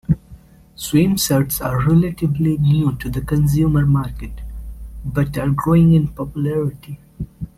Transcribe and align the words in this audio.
Swim 0.75 1.15
shirts 1.15 1.61
are 1.61 1.77
relatively 1.87 2.57
new 2.57 2.95
to 2.95 3.07
the 3.07 3.21
consumer 3.21 3.85
market, 3.85 4.31
but 5.05 5.37
are 5.37 5.51
growing 5.51 5.93
in 5.93 6.07
popularity. 6.07 6.97